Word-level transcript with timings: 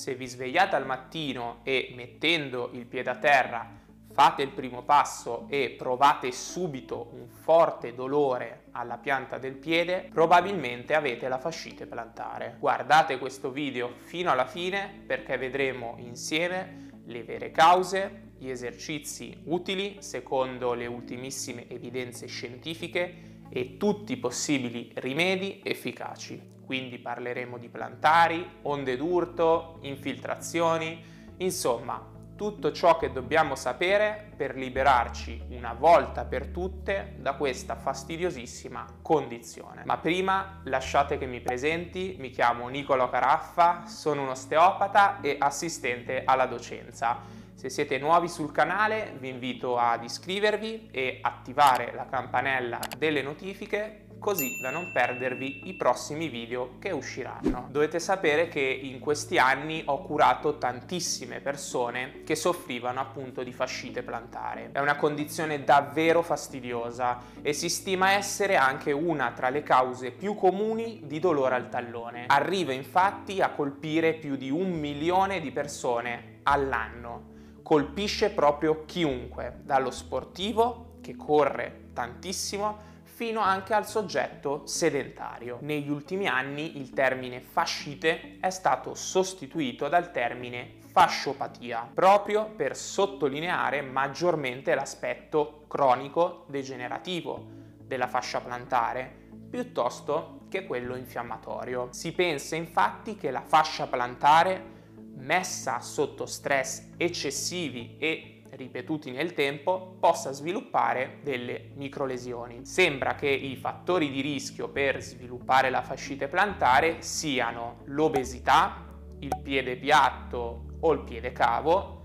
Se 0.00 0.14
vi 0.14 0.26
svegliate 0.26 0.76
al 0.76 0.86
mattino 0.86 1.60
e 1.62 1.92
mettendo 1.94 2.70
il 2.72 2.86
piede 2.86 3.10
a 3.10 3.16
terra 3.16 3.68
fate 4.10 4.40
il 4.40 4.48
primo 4.48 4.82
passo 4.82 5.44
e 5.50 5.74
provate 5.76 6.32
subito 6.32 7.10
un 7.12 7.28
forte 7.28 7.92
dolore 7.94 8.68
alla 8.70 8.96
pianta 8.96 9.36
del 9.36 9.56
piede, 9.56 10.08
probabilmente 10.10 10.94
avete 10.94 11.28
la 11.28 11.36
fascite 11.36 11.84
plantare. 11.84 12.56
Guardate 12.58 13.18
questo 13.18 13.50
video 13.50 13.92
fino 13.98 14.30
alla 14.30 14.46
fine 14.46 15.02
perché 15.06 15.36
vedremo 15.36 15.96
insieme 15.98 17.02
le 17.04 17.22
vere 17.22 17.50
cause, 17.50 18.32
gli 18.38 18.48
esercizi 18.48 19.42
utili 19.44 19.98
secondo 19.98 20.72
le 20.72 20.86
ultimissime 20.86 21.68
evidenze 21.68 22.26
scientifiche 22.26 23.39
e 23.50 23.76
tutti 23.76 24.12
i 24.12 24.16
possibili 24.16 24.90
rimedi 24.94 25.60
efficaci. 25.62 26.58
Quindi 26.64 26.98
parleremo 26.98 27.58
di 27.58 27.68
plantari, 27.68 28.58
onde 28.62 28.96
d'urto, 28.96 29.78
infiltrazioni, 29.82 31.02
insomma 31.38 32.18
tutto 32.40 32.72
ciò 32.72 32.96
che 32.96 33.12
dobbiamo 33.12 33.54
sapere 33.54 34.32
per 34.34 34.54
liberarci 34.54 35.42
una 35.50 35.74
volta 35.74 36.24
per 36.24 36.46
tutte 36.46 37.16
da 37.18 37.34
questa 37.34 37.76
fastidiosissima 37.76 38.86
condizione. 39.02 39.82
Ma 39.84 39.98
prima 39.98 40.62
lasciate 40.64 41.18
che 41.18 41.26
mi 41.26 41.42
presenti, 41.42 42.16
mi 42.18 42.30
chiamo 42.30 42.66
Nicolo 42.68 43.10
Caraffa, 43.10 43.84
sono 43.84 44.22
un 44.22 44.28
osteopata 44.28 45.20
e 45.20 45.36
assistente 45.38 46.22
alla 46.24 46.46
docenza. 46.46 47.18
Se 47.60 47.68
siete 47.68 47.98
nuovi 47.98 48.26
sul 48.26 48.52
canale 48.52 49.16
vi 49.18 49.28
invito 49.28 49.76
ad 49.76 50.02
iscrivervi 50.02 50.88
e 50.90 51.18
attivare 51.20 51.92
la 51.94 52.06
campanella 52.06 52.80
delle 52.96 53.20
notifiche 53.20 54.06
così 54.18 54.58
da 54.62 54.70
non 54.70 54.90
perdervi 54.94 55.68
i 55.68 55.74
prossimi 55.74 56.28
video 56.28 56.78
che 56.78 56.90
usciranno. 56.90 57.68
Dovete 57.70 58.00
sapere 58.00 58.48
che 58.48 58.60
in 58.60 58.98
questi 58.98 59.36
anni 59.36 59.82
ho 59.84 60.00
curato 60.00 60.56
tantissime 60.56 61.40
persone 61.40 62.22
che 62.24 62.34
soffrivano 62.34 62.98
appunto 62.98 63.42
di 63.42 63.52
fascite 63.52 64.02
plantare. 64.02 64.70
È 64.72 64.78
una 64.78 64.96
condizione 64.96 65.62
davvero 65.62 66.22
fastidiosa 66.22 67.18
e 67.42 67.52
si 67.52 67.68
stima 67.68 68.12
essere 68.12 68.56
anche 68.56 68.90
una 68.90 69.32
tra 69.32 69.50
le 69.50 69.62
cause 69.62 70.12
più 70.12 70.34
comuni 70.34 71.02
di 71.04 71.18
dolore 71.18 71.56
al 71.56 71.68
tallone. 71.68 72.24
Arriva 72.28 72.72
infatti 72.72 73.42
a 73.42 73.50
colpire 73.50 74.14
più 74.14 74.36
di 74.36 74.48
un 74.48 74.70
milione 74.70 75.40
di 75.40 75.50
persone 75.50 76.38
all'anno. 76.44 77.29
Colpisce 77.70 78.30
proprio 78.30 78.84
chiunque, 78.84 79.60
dallo 79.62 79.92
sportivo 79.92 80.96
che 81.00 81.14
corre 81.14 81.90
tantissimo 81.92 82.76
fino 83.04 83.38
anche 83.38 83.74
al 83.74 83.86
soggetto 83.86 84.66
sedentario. 84.66 85.58
Negli 85.60 85.88
ultimi 85.88 86.26
anni 86.26 86.78
il 86.78 86.90
termine 86.90 87.40
fascite 87.40 88.38
è 88.40 88.50
stato 88.50 88.96
sostituito 88.96 89.86
dal 89.86 90.10
termine 90.10 90.78
fasciopatia, 90.90 91.88
proprio 91.94 92.46
per 92.46 92.76
sottolineare 92.76 93.82
maggiormente 93.82 94.74
l'aspetto 94.74 95.66
cronico 95.68 96.46
degenerativo 96.48 97.46
della 97.78 98.08
fascia 98.08 98.40
plantare, 98.40 99.28
piuttosto 99.48 100.40
che 100.48 100.66
quello 100.66 100.96
infiammatorio. 100.96 101.86
Si 101.92 102.10
pensa 102.10 102.56
infatti 102.56 103.14
che 103.14 103.30
la 103.30 103.42
fascia 103.42 103.86
plantare 103.86 104.78
messa 105.20 105.80
sotto 105.80 106.26
stress 106.26 106.88
eccessivi 106.96 107.96
e 107.98 108.42
ripetuti 108.50 109.10
nel 109.10 109.32
tempo 109.32 109.96
possa 110.00 110.32
sviluppare 110.32 111.18
delle 111.22 111.70
microlesioni. 111.74 112.64
Sembra 112.64 113.14
che 113.14 113.28
i 113.28 113.56
fattori 113.56 114.10
di 114.10 114.20
rischio 114.20 114.68
per 114.68 115.00
sviluppare 115.02 115.70
la 115.70 115.82
fascite 115.82 116.28
plantare 116.28 117.00
siano 117.02 117.82
l'obesità, 117.84 118.86
il 119.20 119.36
piede 119.42 119.76
piatto 119.76 120.64
o 120.80 120.92
il 120.92 121.00
piede 121.00 121.32
cavo, 121.32 121.98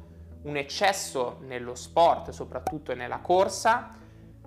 un 0.44 0.58
eccesso 0.58 1.40
nello 1.42 1.76
sport, 1.76 2.30
soprattutto 2.30 2.94
nella 2.94 3.20
corsa, 3.20 3.92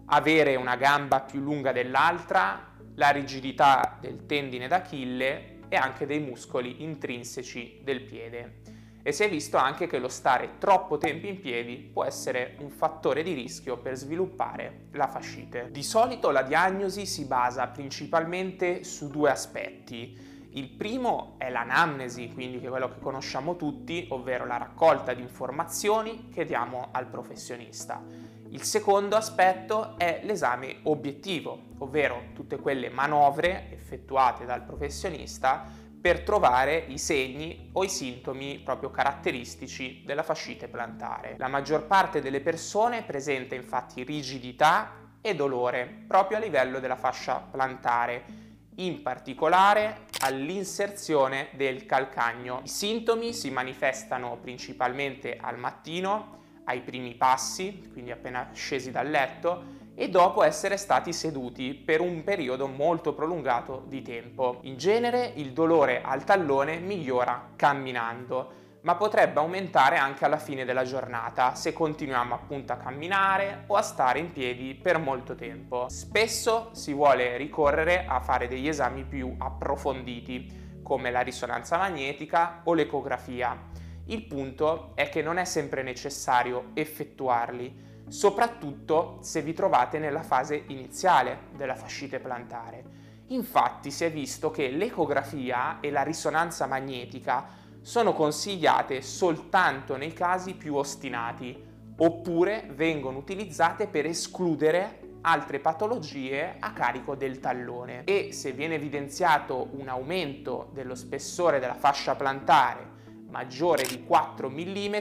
avere 0.06 0.54
una 0.54 0.76
gamba 0.76 1.20
più 1.20 1.40
lunga 1.40 1.72
dell'altra, 1.72 2.74
la 2.94 3.10
rigidità 3.10 3.98
del 4.00 4.26
tendine 4.26 4.68
d'Achille 4.68 5.57
e 5.68 5.76
anche 5.76 6.06
dei 6.06 6.20
muscoli 6.20 6.82
intrinseci 6.82 7.80
del 7.82 8.02
piede 8.02 8.76
e 9.08 9.12
si 9.12 9.22
è 9.22 9.30
visto 9.30 9.56
anche 9.56 9.86
che 9.86 9.98
lo 9.98 10.08
stare 10.08 10.58
troppo 10.58 10.98
tempo 10.98 11.26
in 11.26 11.40
piedi 11.40 11.76
può 11.76 12.04
essere 12.04 12.56
un 12.58 12.68
fattore 12.68 13.22
di 13.22 13.32
rischio 13.32 13.78
per 13.78 13.96
sviluppare 13.96 14.88
la 14.92 15.06
fascite. 15.06 15.70
Di 15.70 15.82
solito 15.82 16.30
la 16.30 16.42
diagnosi 16.42 17.06
si 17.06 17.24
basa 17.24 17.68
principalmente 17.68 18.84
su 18.84 19.08
due 19.08 19.30
aspetti. 19.30 20.14
Il 20.50 20.68
primo 20.68 21.36
è 21.38 21.48
l'anamnesi, 21.48 22.30
quindi 22.34 22.58
quello 22.58 22.88
che 22.88 23.00
conosciamo 23.00 23.56
tutti, 23.56 24.08
ovvero 24.10 24.44
la 24.44 24.58
raccolta 24.58 25.14
di 25.14 25.22
informazioni 25.22 26.28
che 26.30 26.44
diamo 26.44 26.88
al 26.90 27.06
professionista. 27.06 28.02
Il 28.50 28.62
secondo 28.62 29.14
aspetto 29.14 29.98
è 29.98 30.20
l'esame 30.24 30.78
obiettivo, 30.84 31.64
ovvero 31.78 32.28
tutte 32.32 32.56
quelle 32.56 32.88
manovre 32.88 33.70
effettuate 33.72 34.46
dal 34.46 34.64
professionista 34.64 35.66
per 36.00 36.22
trovare 36.22 36.76
i 36.88 36.96
segni 36.96 37.70
o 37.72 37.84
i 37.84 37.88
sintomi 37.88 38.60
proprio 38.60 38.90
caratteristici 38.90 40.02
della 40.06 40.22
fascite 40.22 40.68
plantare. 40.68 41.34
La 41.36 41.48
maggior 41.48 41.86
parte 41.86 42.22
delle 42.22 42.40
persone 42.40 43.02
presenta 43.02 43.54
infatti 43.54 44.02
rigidità 44.02 44.92
e 45.20 45.34
dolore 45.34 46.04
proprio 46.06 46.38
a 46.38 46.40
livello 46.40 46.80
della 46.80 46.96
fascia 46.96 47.36
plantare, 47.50 48.46
in 48.76 49.02
particolare 49.02 50.06
all'inserzione 50.20 51.48
del 51.52 51.84
calcagno. 51.84 52.60
I 52.62 52.68
sintomi 52.68 53.34
si 53.34 53.50
manifestano 53.50 54.38
principalmente 54.40 55.36
al 55.36 55.58
mattino, 55.58 56.37
ai 56.68 56.80
primi 56.80 57.14
passi, 57.14 57.88
quindi 57.90 58.10
appena 58.10 58.50
scesi 58.52 58.90
dal 58.90 59.08
letto, 59.08 59.76
e 59.94 60.08
dopo 60.08 60.44
essere 60.44 60.76
stati 60.76 61.12
seduti 61.12 61.74
per 61.74 62.00
un 62.00 62.22
periodo 62.22 62.68
molto 62.68 63.14
prolungato 63.14 63.84
di 63.88 64.02
tempo. 64.02 64.58
In 64.62 64.76
genere 64.76 65.32
il 65.34 65.52
dolore 65.52 66.02
al 66.02 66.22
tallone 66.22 66.78
migliora 66.78 67.50
camminando, 67.56 68.52
ma 68.82 68.94
potrebbe 68.94 69.40
aumentare 69.40 69.96
anche 69.96 70.24
alla 70.24 70.38
fine 70.38 70.64
della 70.64 70.84
giornata 70.84 71.56
se 71.56 71.72
continuiamo 71.72 72.32
appunto 72.32 72.72
a 72.72 72.76
camminare 72.76 73.64
o 73.66 73.74
a 73.74 73.82
stare 73.82 74.20
in 74.20 74.30
piedi 74.30 74.74
per 74.74 74.98
molto 74.98 75.34
tempo. 75.34 75.88
Spesso 75.88 76.70
si 76.74 76.92
vuole 76.92 77.36
ricorrere 77.36 78.04
a 78.06 78.20
fare 78.20 78.46
degli 78.46 78.68
esami 78.68 79.04
più 79.04 79.34
approfonditi 79.36 80.80
come 80.82 81.10
la 81.10 81.22
risonanza 81.22 81.76
magnetica 81.76 82.60
o 82.64 82.74
l'ecografia. 82.74 83.86
Il 84.10 84.24
punto 84.24 84.92
è 84.94 85.10
che 85.10 85.20
non 85.20 85.36
è 85.36 85.44
sempre 85.44 85.82
necessario 85.82 86.70
effettuarli, 86.72 88.06
soprattutto 88.08 89.18
se 89.20 89.42
vi 89.42 89.52
trovate 89.52 89.98
nella 89.98 90.22
fase 90.22 90.64
iniziale 90.68 91.40
della 91.54 91.74
fascite 91.74 92.18
plantare. 92.18 92.84
Infatti 93.26 93.90
si 93.90 94.04
è 94.04 94.10
visto 94.10 94.50
che 94.50 94.70
l'ecografia 94.70 95.80
e 95.80 95.90
la 95.90 96.02
risonanza 96.04 96.64
magnetica 96.64 97.48
sono 97.82 98.14
consigliate 98.14 99.02
soltanto 99.02 99.96
nei 99.96 100.14
casi 100.14 100.54
più 100.54 100.76
ostinati, 100.76 101.62
oppure 101.98 102.66
vengono 102.74 103.18
utilizzate 103.18 103.88
per 103.88 104.06
escludere 104.06 105.00
altre 105.20 105.58
patologie 105.58 106.56
a 106.58 106.72
carico 106.72 107.14
del 107.14 107.40
tallone 107.40 108.04
e 108.04 108.32
se 108.32 108.52
viene 108.52 108.76
evidenziato 108.76 109.68
un 109.72 109.88
aumento 109.88 110.70
dello 110.72 110.94
spessore 110.94 111.58
della 111.58 111.74
fascia 111.74 112.14
plantare 112.14 112.96
maggiore 113.28 113.84
di 113.84 114.04
4 114.04 114.48
mm, 114.48 114.96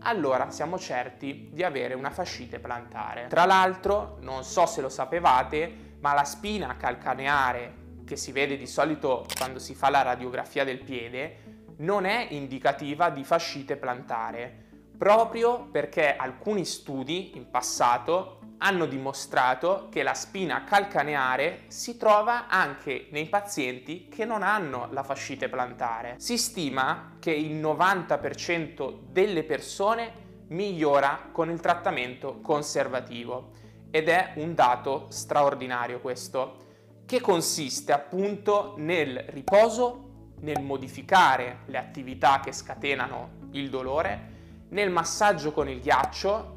allora 0.00 0.50
siamo 0.50 0.78
certi 0.78 1.50
di 1.52 1.62
avere 1.62 1.94
una 1.94 2.10
fascite 2.10 2.58
plantare. 2.58 3.26
Tra 3.28 3.44
l'altro, 3.44 4.18
non 4.20 4.44
so 4.44 4.66
se 4.66 4.80
lo 4.80 4.88
sapevate, 4.88 5.94
ma 6.00 6.14
la 6.14 6.24
spina 6.24 6.76
calcaneare 6.76 7.84
che 8.04 8.16
si 8.16 8.32
vede 8.32 8.56
di 8.56 8.66
solito 8.66 9.26
quando 9.36 9.58
si 9.58 9.74
fa 9.74 9.90
la 9.90 10.02
radiografia 10.02 10.64
del 10.64 10.78
piede 10.78 11.54
non 11.78 12.04
è 12.06 12.28
indicativa 12.30 13.10
di 13.10 13.24
fascite 13.24 13.76
plantare, 13.76 14.64
proprio 14.96 15.66
perché 15.66 16.16
alcuni 16.16 16.64
studi 16.64 17.36
in 17.36 17.50
passato 17.50 18.38
hanno 18.58 18.86
dimostrato 18.86 19.88
che 19.90 20.02
la 20.02 20.14
spina 20.14 20.64
calcaneare 20.64 21.64
si 21.68 21.96
trova 21.96 22.48
anche 22.48 23.08
nei 23.10 23.26
pazienti 23.28 24.08
che 24.08 24.24
non 24.24 24.42
hanno 24.42 24.88
la 24.92 25.02
fascite 25.02 25.48
plantare. 25.48 26.14
Si 26.18 26.38
stima 26.38 27.16
che 27.18 27.32
il 27.32 27.56
90% 27.56 28.98
delle 29.10 29.44
persone 29.44 30.24
migliora 30.48 31.28
con 31.32 31.50
il 31.50 31.60
trattamento 31.60 32.40
conservativo 32.40 33.52
ed 33.90 34.08
è 34.08 34.32
un 34.36 34.54
dato 34.54 35.06
straordinario 35.10 36.00
questo, 36.00 36.64
che 37.06 37.20
consiste 37.20 37.92
appunto 37.92 38.74
nel 38.78 39.24
riposo, 39.28 40.32
nel 40.40 40.60
modificare 40.60 41.60
le 41.66 41.78
attività 41.78 42.40
che 42.40 42.52
scatenano 42.52 43.48
il 43.52 43.70
dolore, 43.70 44.34
nel 44.70 44.90
massaggio 44.90 45.52
con 45.52 45.68
il 45.68 45.80
ghiaccio 45.80 46.55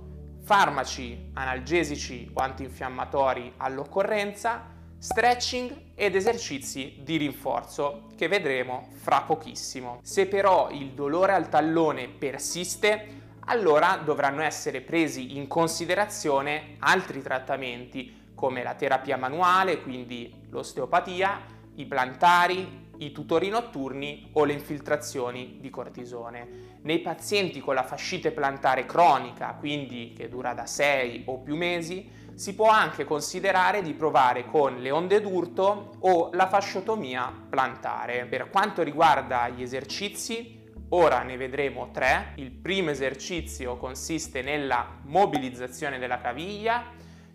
farmaci 0.50 1.30
analgesici 1.34 2.28
o 2.34 2.42
antinfiammatori 2.42 3.54
all'occorrenza, 3.58 4.66
stretching 4.98 5.92
ed 5.94 6.16
esercizi 6.16 6.96
di 7.04 7.18
rinforzo 7.18 8.08
che 8.16 8.28
vedremo 8.28 8.88
fra 8.96 9.22
pochissimo. 9.22 10.00
Se 10.02 10.26
però 10.26 10.72
il 10.72 10.94
dolore 10.94 11.34
al 11.34 11.50
tallone 11.50 12.08
persiste, 12.08 13.36
allora 13.42 14.02
dovranno 14.04 14.42
essere 14.42 14.82
presi 14.82 15.38
in 15.38 15.46
considerazione 15.46 16.78
altri 16.80 17.22
trattamenti 17.22 18.32
come 18.34 18.64
la 18.64 18.74
terapia 18.74 19.18
manuale, 19.18 19.84
quindi 19.84 20.34
l'osteopatia, 20.50 21.42
i 21.76 21.86
plantari, 21.86 22.89
i 23.00 23.12
tutori 23.12 23.50
notturni 23.50 24.30
o 24.34 24.46
le 24.46 24.54
infiltrazioni 24.54 25.58
di 25.60 25.70
cortisone. 25.70 26.78
Nei 26.82 27.00
pazienti 27.00 27.60
con 27.60 27.76
la 27.76 27.84
fascite 27.84 28.32
plantare 28.32 28.86
cronica, 28.86 29.56
quindi 29.60 30.14
che 30.16 30.30
dura 30.30 30.54
da 30.54 30.66
6 30.66 31.24
o 31.26 31.40
più 31.40 31.56
mesi, 31.56 32.28
si 32.34 32.56
può 32.56 32.70
anche 32.70 33.04
considerare 33.04 33.82
di 33.82 33.94
provare 33.94 34.46
con 34.46 34.80
le 34.80 34.92
onde 34.92 35.20
d'urto 35.20 35.96
o 36.00 36.30
la 36.34 36.48
fasciotomia 36.48 37.34
plantare. 37.50 38.26
Per 38.26 38.50
quanto 38.50 38.82
riguarda 38.82 39.50
gli 39.50 39.62
esercizi, 39.62 40.64
ora 40.90 41.22
ne 41.24 41.36
vedremo 41.36 41.90
tre. 41.92 42.34
Il 42.36 42.52
primo 42.52 42.92
esercizio 42.92 43.76
consiste 43.78 44.42
nella 44.42 45.00
mobilizzazione 45.04 46.00
della 46.00 46.20
caviglia, 46.20 46.84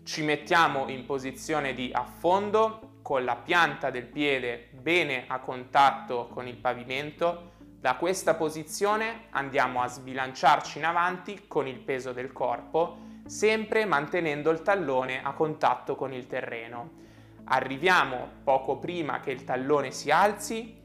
ci 0.03 0.23
mettiamo 0.23 0.87
in 0.89 1.05
posizione 1.05 1.73
di 1.73 1.89
affondo 1.91 2.93
con 3.05 3.23
la 3.23 3.35
pianta 3.35 3.91
del 3.91 4.07
piede 4.07 4.69
bene 4.71 5.25
a 5.27 5.37
contatto 5.37 6.27
con 6.27 6.47
il 6.47 6.55
pavimento. 6.55 7.51
Da 7.59 7.97
questa 7.97 8.33
posizione 8.33 9.25
andiamo 9.29 9.83
a 9.83 9.87
sbilanciarci 9.87 10.79
in 10.79 10.85
avanti 10.85 11.43
con 11.47 11.67
il 11.67 11.77
peso 11.77 12.13
del 12.13 12.33
corpo 12.33 12.97
sempre 13.27 13.85
mantenendo 13.85 14.49
il 14.49 14.63
tallone 14.63 15.21
a 15.21 15.33
contatto 15.33 15.95
con 15.95 16.13
il 16.13 16.25
terreno. 16.25 17.03
Arriviamo 17.43 18.27
poco 18.43 18.77
prima 18.77 19.19
che 19.19 19.29
il 19.29 19.43
tallone 19.43 19.91
si 19.91 20.09
alzi, 20.09 20.81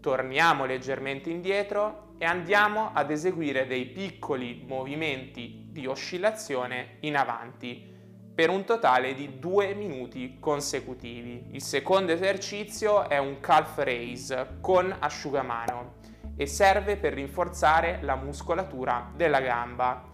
torniamo 0.00 0.64
leggermente 0.64 1.28
indietro 1.28 2.14
e 2.16 2.24
andiamo 2.24 2.92
ad 2.94 3.10
eseguire 3.10 3.66
dei 3.66 3.84
piccoli 3.84 4.64
movimenti 4.66 5.66
di 5.68 5.86
oscillazione 5.86 6.96
in 7.00 7.14
avanti 7.14 7.96
per 8.38 8.50
un 8.50 8.64
totale 8.64 9.14
di 9.14 9.40
due 9.40 9.74
minuti 9.74 10.36
consecutivi. 10.38 11.46
Il 11.50 11.60
secondo 11.60 12.12
esercizio 12.12 13.08
è 13.08 13.18
un 13.18 13.40
calf 13.40 13.78
raise 13.78 14.58
con 14.60 14.94
asciugamano 14.96 15.94
e 16.36 16.46
serve 16.46 16.96
per 16.98 17.14
rinforzare 17.14 17.98
la 18.02 18.14
muscolatura 18.14 19.10
della 19.12 19.40
gamba 19.40 20.04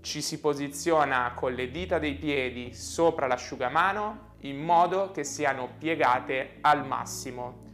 ci 0.00 0.22
si 0.22 0.40
posiziona 0.40 1.32
con 1.34 1.52
le 1.52 1.70
dita 1.70 1.98
dei 1.98 2.14
piedi 2.14 2.72
sopra 2.72 3.26
l'asciugamano 3.26 4.36
in 4.38 4.64
modo 4.64 5.10
che 5.10 5.22
siano 5.22 5.68
piegate 5.76 6.56
al 6.62 6.86
massimo. 6.86 7.64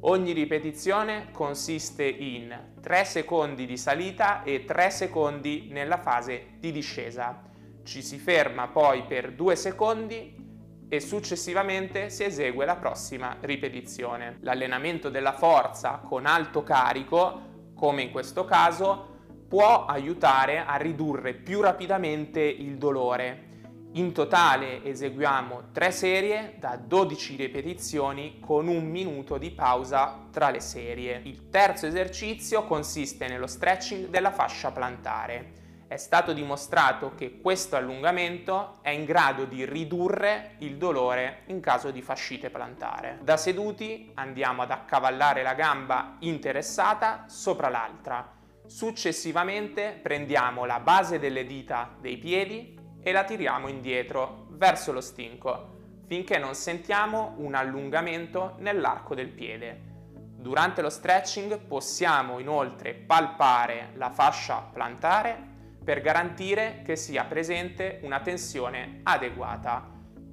Ogni 0.00 0.32
ripetizione 0.32 1.28
consiste 1.30 2.02
in 2.02 2.72
3 2.80 3.04
secondi 3.04 3.66
di 3.66 3.76
salita 3.76 4.42
e 4.42 4.64
3 4.64 4.90
secondi 4.90 5.68
nella 5.70 5.98
fase 5.98 6.54
di 6.58 6.72
discesa. 6.72 7.49
Ci 7.90 8.02
si 8.02 8.18
ferma 8.18 8.68
poi 8.68 9.02
per 9.02 9.32
2 9.32 9.56
secondi 9.56 10.86
e 10.88 11.00
successivamente 11.00 12.08
si 12.08 12.22
esegue 12.22 12.64
la 12.64 12.76
prossima 12.76 13.36
ripetizione. 13.40 14.38
L'allenamento 14.42 15.10
della 15.10 15.32
forza 15.32 15.96
con 15.96 16.24
alto 16.24 16.62
carico, 16.62 17.72
come 17.74 18.02
in 18.02 18.12
questo 18.12 18.44
caso, 18.44 19.08
può 19.48 19.86
aiutare 19.86 20.64
a 20.64 20.76
ridurre 20.76 21.34
più 21.34 21.60
rapidamente 21.60 22.40
il 22.40 22.78
dolore. 22.78 23.48
In 23.94 24.12
totale 24.12 24.84
eseguiamo 24.84 25.72
3 25.72 25.90
serie 25.90 26.54
da 26.60 26.76
12 26.76 27.34
ripetizioni 27.34 28.38
con 28.38 28.68
un 28.68 28.88
minuto 28.88 29.36
di 29.36 29.50
pausa 29.50 30.28
tra 30.30 30.50
le 30.50 30.60
serie. 30.60 31.22
Il 31.24 31.48
terzo 31.48 31.86
esercizio 31.86 32.62
consiste 32.66 33.26
nello 33.26 33.48
stretching 33.48 34.10
della 34.10 34.30
fascia 34.30 34.70
plantare. 34.70 35.58
È 35.90 35.96
stato 35.96 36.32
dimostrato 36.32 37.16
che 37.16 37.40
questo 37.40 37.74
allungamento 37.74 38.78
è 38.80 38.90
in 38.90 39.04
grado 39.04 39.44
di 39.44 39.64
ridurre 39.64 40.54
il 40.58 40.76
dolore 40.76 41.42
in 41.46 41.58
caso 41.58 41.90
di 41.90 42.00
fascite 42.00 42.48
plantare. 42.48 43.18
Da 43.22 43.36
seduti 43.36 44.12
andiamo 44.14 44.62
ad 44.62 44.70
accavallare 44.70 45.42
la 45.42 45.54
gamba 45.54 46.14
interessata 46.20 47.24
sopra 47.26 47.68
l'altra 47.68 48.38
Successivamente 48.66 49.98
prendiamo 50.00 50.64
la 50.64 50.78
base 50.78 51.18
delle 51.18 51.44
dita 51.44 51.92
dei 52.00 52.18
piedi 52.18 52.78
e 53.02 53.10
la 53.10 53.24
tiriamo 53.24 53.66
indietro 53.66 54.46
verso 54.50 54.92
lo 54.92 55.00
stinco 55.00 55.78
finché 56.06 56.38
non 56.38 56.54
sentiamo 56.54 57.34
un 57.38 57.56
allungamento 57.56 58.54
nell'arco 58.58 59.16
del 59.16 59.30
piede. 59.30 59.88
Durante 60.36 60.82
lo 60.82 60.88
stretching 60.88 61.58
possiamo 61.58 62.38
inoltre 62.38 62.94
palpare 62.94 63.90
la 63.94 64.10
fascia 64.10 64.60
plantare 64.72 65.49
per 65.82 66.00
garantire 66.00 66.82
che 66.84 66.96
sia 66.96 67.24
presente 67.24 68.00
una 68.02 68.20
tensione 68.20 69.00
adeguata. 69.02 69.88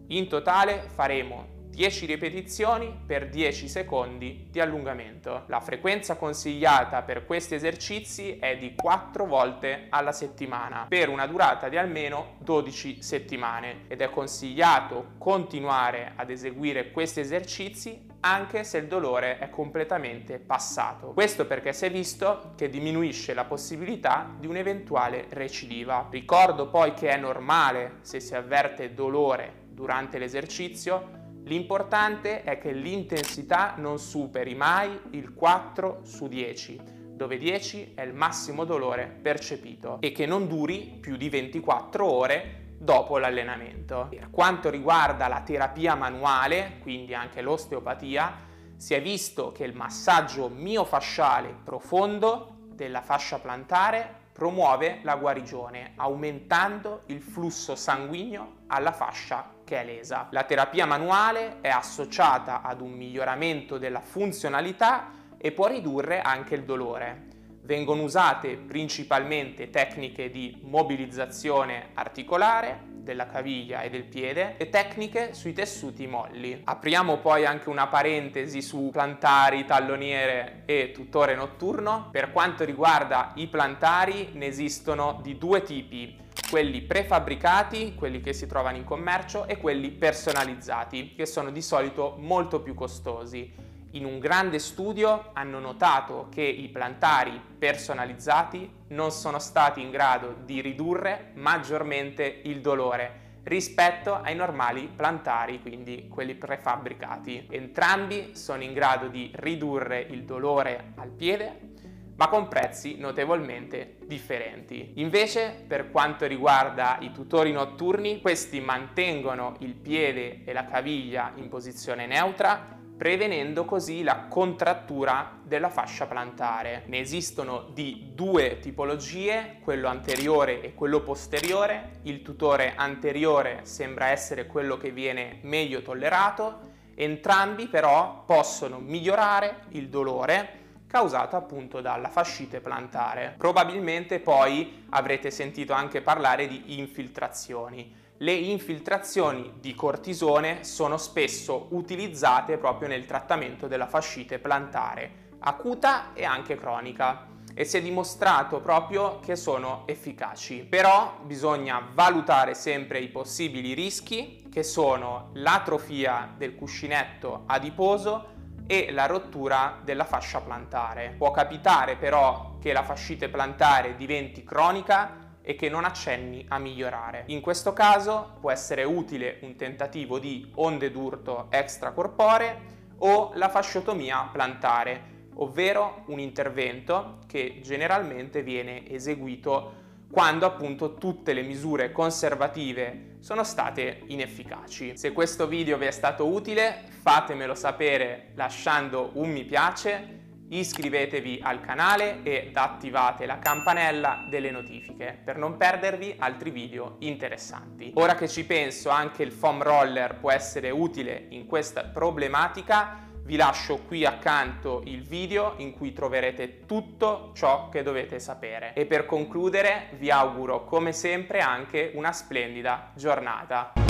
In 0.08 0.28
totale 0.28 0.84
faremo 0.94 1.57
10 1.78 2.08
ripetizioni 2.08 2.92
per 3.06 3.30
10 3.30 3.68
secondi 3.68 4.48
di 4.50 4.60
allungamento. 4.60 5.44
La 5.46 5.60
frequenza 5.60 6.16
consigliata 6.16 7.04
per 7.04 7.24
questi 7.24 7.54
esercizi 7.54 8.40
è 8.40 8.58
di 8.58 8.74
4 8.74 9.28
volte 9.28 9.86
alla 9.90 10.12
settimana 10.12 10.88
per 10.90 11.08
una 11.08 11.28
durata 11.28 11.70
di 11.70 11.78
almeno 11.78 12.38
12 12.40 13.04
settimane 13.04 13.84
ed 13.90 14.02
è 14.02 14.10
consigliato 14.10 15.10
continuare 15.20 16.14
ad 16.16 16.32
eseguire 16.32 16.90
questi 16.90 17.20
esercizi 17.20 18.06
anche 18.22 18.64
se 18.64 18.80
il 18.80 18.88
dolore 18.88 19.38
è 19.38 19.52
completamente 19.52 20.40
passato. 20.40 21.14
Questo 21.14 21.46
perché 21.46 21.74
si 21.74 21.86
è 21.86 21.92
visto 21.92 22.54
che 22.56 22.70
diminuisce 22.70 23.36
la 23.36 23.46
possibilità 23.46 24.28
di 24.40 24.48
un'eventuale 24.48 25.28
recidiva. 25.30 26.08
Ricordo 26.10 26.70
poi 26.70 26.96
che 26.96 27.10
è 27.10 27.18
normale 27.18 27.98
se 28.02 28.20
si 28.20 28.34
avverte 28.34 28.96
dolore 28.96 29.66
durante 29.78 30.18
l'esercizio 30.18 31.17
L'importante 31.48 32.44
è 32.44 32.58
che 32.58 32.74
l'intensità 32.74 33.76
non 33.78 34.00
superi 34.00 34.54
mai 34.54 35.00
il 35.12 35.34
4 35.34 36.02
su 36.04 36.28
10, 36.28 36.82
dove 37.14 37.38
10 37.38 37.94
è 37.96 38.02
il 38.02 38.14
massimo 38.14 38.66
dolore 38.66 39.06
percepito 39.06 40.00
e 40.02 40.12
che 40.12 40.26
non 40.26 40.50
duri 40.50 40.98
più 41.00 41.16
di 41.16 41.30
24 41.30 42.06
ore 42.06 42.74
dopo 42.78 43.18
l'allenamento. 43.18 44.08
Per 44.10 44.30
quanto 44.30 44.70
riguarda 44.70 45.30
la 45.30 45.40
terapia 45.40 45.96
manuale, 45.96 46.80
quindi 46.82 47.14
anche 47.14 47.42
l'osteopatia, 47.42 48.46
si 48.76 48.94
è 48.94 49.02
visto 49.02 49.54
che 49.54 49.64
il 49.64 49.74
massaggio 49.74 50.50
miofasciale 50.50 51.56
profondo 51.64 52.58
della 52.74 53.02
fascia 53.02 53.40
plantare 53.40 54.26
promuove 54.34 55.00
la 55.04 55.16
guarigione 55.16 55.94
aumentando 55.96 57.04
il 57.06 57.22
flusso 57.22 57.74
sanguigno 57.74 58.64
alla 58.68 58.92
fascia 58.92 59.56
che 59.68 59.82
è 59.82 59.84
lesa. 59.84 60.30
La 60.32 60.44
terapia 60.44 60.86
manuale 60.86 61.58
è 61.60 61.68
associata 61.68 62.62
ad 62.62 62.80
un 62.80 62.92
miglioramento 62.94 63.78
della 63.78 64.00
funzionalità 64.00 65.12
e 65.38 65.52
può 65.52 65.68
ridurre 65.68 66.22
anche 66.22 66.56
il 66.56 66.64
dolore. 66.64 67.26
Vengono 67.64 68.04
usate 68.04 68.56
principalmente 68.56 69.70
tecniche 69.70 70.32
di 70.32 70.62
mobilizzazione 70.64 71.90
articolare, 71.96 72.96
della 73.08 73.26
caviglia 73.26 73.82
e 73.82 73.90
del 73.90 74.04
piede 74.04 74.56
e 74.58 74.70
tecniche 74.70 75.34
sui 75.34 75.54
tessuti 75.54 76.08
molli. 76.08 76.62
Apriamo 76.64 77.18
poi 77.18 77.46
anche 77.46 77.70
una 77.70 77.88
parentesi 77.88 78.62
su 78.62 78.90
plantari, 78.92 79.66
talloniere 79.66 80.64
e 80.66 80.92
tutore 80.94 81.34
notturno. 81.34 82.10
Per 82.12 82.32
quanto 82.32 82.66
riguarda 82.66 83.32
i 83.36 83.48
plantari 83.48 84.32
ne 84.34 84.46
esistono 84.48 85.20
di 85.22 85.38
due 85.38 85.62
tipi 85.62 86.26
quelli 86.50 86.82
prefabbricati, 86.82 87.96
quelli 87.96 88.22
che 88.22 88.34
si 88.34 88.48
trovano 88.48 88.78
in 88.78 88.84
commercio, 88.84 89.48
e 89.48 89.58
quelli 89.58 89.92
personalizzati, 89.92 91.14
che 91.14 91.26
sono 91.26 91.52
di 91.52 91.62
solito 91.62 92.16
molto 92.20 92.62
più 92.62 92.74
costosi. 92.74 93.66
In 93.92 94.06
un 94.06 94.20
grande 94.20 94.60
studio 94.60 95.32
hanno 95.34 95.60
notato 95.60 96.28
che 96.30 96.42
i 96.42 96.70
plantari 96.70 97.42
personalizzati 97.58 98.70
non 98.90 99.12
sono 99.12 99.40
stati 99.40 99.82
in 99.82 99.92
grado 99.92 100.36
di 100.46 100.62
ridurre 100.62 101.32
maggiormente 101.36 102.42
il 102.44 102.62
dolore 102.62 103.26
rispetto 103.44 104.14
ai 104.14 104.36
normali 104.36 104.90
plantari, 104.94 105.62
quindi 105.62 106.10
quelli 106.10 106.36
prefabbricati. 106.36 107.48
Entrambi 107.50 108.36
sono 108.36 108.62
in 108.62 108.74
grado 108.74 109.08
di 109.08 109.32
ridurre 109.36 110.00
il 110.02 110.24
dolore 110.24 110.92
al 110.96 111.10
piede 111.10 111.76
ma 112.18 112.28
con 112.28 112.48
prezzi 112.48 112.98
notevolmente 112.98 113.98
differenti. 114.06 114.94
Invece, 114.96 115.64
per 115.66 115.92
quanto 115.92 116.26
riguarda 116.26 116.98
i 117.02 117.12
tutori 117.12 117.52
notturni, 117.52 118.22
questi 118.22 118.60
mantengono 118.60 119.56
il 119.60 119.74
piede 119.74 120.44
e 120.44 120.52
la 120.54 120.66
caviglia 120.66 121.32
in 121.36 121.48
posizione 121.48 122.08
neutra, 122.08 122.76
prevenendo 122.98 123.66
così 123.66 124.02
la 124.02 124.26
contrattura 124.28 125.40
della 125.44 125.70
fascia 125.70 126.08
plantare. 126.08 126.84
Ne 126.88 127.00
esistono 127.00 127.70
di 127.72 128.12
due 128.16 128.58
tipologie, 128.60 129.60
quello 129.62 129.88
anteriore 129.88 130.62
e 130.62 130.74
quello 130.74 131.02
posteriore. 131.02 132.00
Il 132.04 132.24
tutore 132.24 132.74
anteriore 132.76 133.60
sembra 133.64 134.08
essere 134.08 134.48
quello 134.48 134.78
che 134.78 134.90
viene 134.90 135.38
meglio 135.44 135.84
tollerato 135.84 136.76
Entrambi 137.00 137.68
però 137.68 138.24
possono 138.26 138.80
migliorare 138.80 139.66
il 139.74 139.88
dolore 139.88 140.66
causato 140.88 141.36
appunto 141.36 141.82
dalla 141.82 142.10
fascite 142.10 142.62
plantare. 142.62 143.36
Probabilmente 143.38 144.20
poi 144.20 144.86
avrete 144.90 145.30
sentito 145.30 145.74
anche 145.74 146.02
parlare 146.02 146.48
di 146.48 146.80
infiltrazioni. 146.80 147.94
Le 148.20 148.32
infiltrazioni 148.32 149.56
di 149.60 149.76
cortisone 149.76 150.64
sono 150.64 150.98
spesso 150.98 151.68
utilizzate 151.72 152.58
proprio 152.58 152.88
nel 152.88 153.06
trattamento 153.06 153.68
della 153.68 153.86
fascite 153.86 154.40
plantare, 154.40 155.36
acuta 155.40 156.14
e 156.14 156.26
anche 156.26 156.56
cronica 156.56 157.28
e 157.54 157.64
si 157.64 157.78
è 157.78 157.82
dimostrato 157.82 158.60
proprio 158.60 159.20
che 159.20 159.36
sono 159.36 159.84
efficaci. 159.86 160.64
Però 160.64 161.20
bisogna 161.24 161.90
valutare 161.94 162.54
sempre 162.54 163.00
i 163.00 163.10
possibili 163.10 163.74
rischi 163.74 164.48
che 164.52 164.64
sono 164.64 165.30
l'atrofia 165.34 166.34
del 166.38 166.56
cuscinetto 166.56 167.44
adiposo 167.46 168.36
e 168.68 168.92
la 168.92 169.06
rottura 169.06 169.80
della 169.84 170.04
fascia 170.04 170.42
plantare. 170.42 171.16
Può 171.18 171.32
capitare 171.32 171.96
però 171.96 172.58
che 172.60 172.74
la 172.74 172.84
fascite 172.84 173.30
plantare 173.30 173.96
diventi 173.96 174.44
cronica 174.44 175.26
e 175.42 175.56
che 175.56 175.70
non 175.70 175.86
accenni 175.86 176.46
a 176.50 176.60
migliorare. 176.60 177.24
In 177.28 177.40
questo 177.40 177.72
caso 177.72 178.36
può 178.42 178.52
essere 178.52 178.84
utile 178.84 179.40
un 179.44 179.56
tentativo 179.56 180.20
di 180.20 180.52
onde 180.56 180.92
d'urto 180.92 181.48
extracorporee 181.50 182.76
o 182.98 183.32
la 183.36 183.48
fasciotomia 183.48 184.30
plantare, 184.30 185.30
ovvero 185.36 186.04
un 186.08 186.20
intervento 186.20 187.20
che 187.28 187.62
generalmente 187.64 188.44
viene 188.44 188.90
eseguito 188.90 189.86
quando 190.10 190.46
appunto 190.46 190.96
tutte 190.96 191.34
le 191.34 191.42
misure 191.42 191.92
conservative 191.92 193.18
sono 193.20 193.44
state 193.44 194.04
inefficaci. 194.08 194.98
Se 194.98 195.12
questo 195.12 195.48
video 195.48 195.78
vi 195.78 195.86
è 195.86 195.92
stato 195.92 196.28
utile 196.28 196.86
fatemelo 196.88 197.56
sapere 197.56 198.32
lasciando 198.36 199.12
un 199.14 199.30
mi 199.30 199.44
piace, 199.44 200.16
iscrivetevi 200.50 201.42
al 201.44 201.60
canale 201.60 202.24
ed 202.24 202.56
attivate 202.56 203.26
la 203.26 203.40
campanella 203.40 204.26
delle 204.30 204.50
notifiche 204.50 205.20
per 205.24 205.38
non 205.38 205.58
perdervi 205.58 206.16
altri 206.20 206.52
video 206.52 206.96
interessanti. 207.00 207.92
Ora 207.96 208.16
che 208.16 208.30
ci 208.30 208.46
penso 208.46 208.90
anche 208.90 209.24
il 209.24 209.32
foam 209.32 209.62
roller 209.62 210.20
può 210.20 210.32
essere 210.32 210.70
utile 210.70 211.26
in 211.30 211.46
questa 211.46 211.84
problematica, 211.84 213.06
vi 213.28 213.36
lascio 213.36 213.80
qui 213.80 214.06
accanto 214.06 214.82
il 214.86 215.04
video 215.04 215.56
in 215.58 215.74
cui 215.74 215.92
troverete 215.92 216.66
tutto 216.66 217.32
ciò 217.36 217.68
che 217.68 217.84
dovete 217.84 218.22
sapere. 218.22 218.72
E 218.74 218.86
per 218.86 219.06
concludere 219.06 219.90
vi 219.98 220.10
auguro 220.10 220.64
come 220.64 220.94
sempre 220.94 221.40
anche 221.42 221.92
una 221.94 222.14
splendida 222.14 222.92
giornata. 222.96 223.87